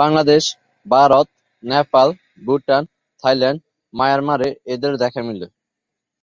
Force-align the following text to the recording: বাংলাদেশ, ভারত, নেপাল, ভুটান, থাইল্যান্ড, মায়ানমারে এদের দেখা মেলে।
বাংলাদেশ, 0.00 0.42
ভারত, 0.86 1.26
নেপাল, 1.62 2.08
ভুটান, 2.42 2.82
থাইল্যান্ড, 3.22 3.60
মায়ানমারে 3.94 4.48
এদের 4.74 4.92
দেখা 5.02 5.20
মেলে। 5.28 5.46